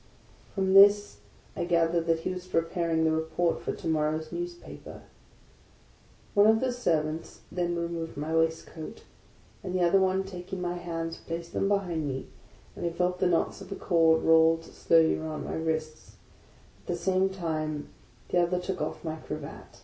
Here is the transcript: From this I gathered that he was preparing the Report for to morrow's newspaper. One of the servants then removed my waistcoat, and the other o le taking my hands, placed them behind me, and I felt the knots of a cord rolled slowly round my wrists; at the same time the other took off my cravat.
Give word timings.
From 0.55 0.73
this 0.73 1.19
I 1.55 1.63
gathered 1.63 2.07
that 2.07 2.21
he 2.21 2.33
was 2.33 2.47
preparing 2.47 3.03
the 3.03 3.11
Report 3.11 3.59
for 3.61 3.71
to 3.71 3.87
morrow's 3.87 4.31
newspaper. 4.31 5.03
One 6.33 6.47
of 6.47 6.59
the 6.59 6.73
servants 6.73 7.41
then 7.51 7.75
removed 7.75 8.17
my 8.17 8.35
waistcoat, 8.35 9.03
and 9.63 9.75
the 9.75 9.83
other 9.83 9.99
o 9.99 10.05
le 10.07 10.23
taking 10.23 10.59
my 10.59 10.73
hands, 10.73 11.17
placed 11.17 11.53
them 11.53 11.67
behind 11.67 12.07
me, 12.07 12.25
and 12.75 12.83
I 12.83 12.89
felt 12.89 13.19
the 13.19 13.27
knots 13.27 13.61
of 13.61 13.71
a 13.71 13.75
cord 13.75 14.23
rolled 14.23 14.63
slowly 14.65 15.13
round 15.19 15.45
my 15.45 15.53
wrists; 15.53 16.13
at 16.79 16.87
the 16.87 16.95
same 16.95 17.29
time 17.29 17.89
the 18.29 18.39
other 18.39 18.59
took 18.59 18.81
off 18.81 19.03
my 19.03 19.17
cravat. 19.17 19.79